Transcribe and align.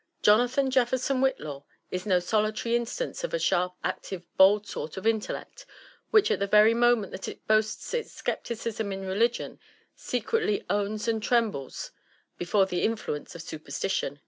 Jonathan 0.23 0.71
Jefferson 0.71 1.21
Whitlaw 1.21 1.63
is 1.91 2.07
no 2.07 2.19
solitary 2.19 2.75
instance 2.75 3.23
of 3.23 3.35
a 3.35 3.39
sharp, 3.39 3.75
ac 3.85 3.93
tive, 4.01 4.23
bold 4.35 4.65
sort 4.65 4.97
of 4.97 5.05
intellect, 5.05 5.63
which 6.09 6.31
at 6.31 6.39
the 6.39 6.47
very 6.47 6.73
moment 6.73 7.11
that 7.11 7.27
it 7.27 7.45
boasts 7.45 7.93
its 7.93 8.11
scepticism 8.11 8.91
in 8.91 9.05
religion, 9.05 9.59
secretly 9.95 10.65
owns 10.71 11.07
and 11.07 11.21
trembles 11.21 11.91
before 12.39 12.65
the 12.65 12.81
influence 12.81 13.35
of 13.35 13.43
superstition. 13.43 14.19